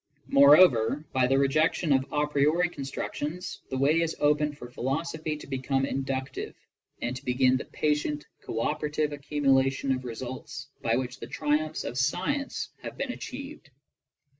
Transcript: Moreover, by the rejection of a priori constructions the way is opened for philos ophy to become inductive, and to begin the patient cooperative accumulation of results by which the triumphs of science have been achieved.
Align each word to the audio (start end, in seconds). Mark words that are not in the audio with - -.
Moreover, 0.29 1.05
by 1.13 1.27
the 1.27 1.37
rejection 1.37 1.93
of 1.93 2.11
a 2.11 2.25
priori 2.25 2.69
constructions 2.69 3.61
the 3.69 3.77
way 3.77 4.01
is 4.01 4.15
opened 4.19 4.57
for 4.57 4.67
philos 4.67 5.11
ophy 5.13 5.39
to 5.39 5.45
become 5.45 5.85
inductive, 5.85 6.55
and 7.03 7.15
to 7.15 7.23
begin 7.23 7.55
the 7.55 7.65
patient 7.65 8.25
cooperative 8.41 9.11
accumulation 9.13 9.91
of 9.91 10.03
results 10.03 10.69
by 10.81 10.95
which 10.95 11.19
the 11.19 11.27
triumphs 11.27 11.83
of 11.83 11.99
science 11.99 12.69
have 12.81 12.97
been 12.97 13.11
achieved. 13.11 13.69